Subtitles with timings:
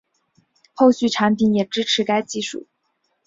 [0.73, 2.65] 后续产品也支持该技术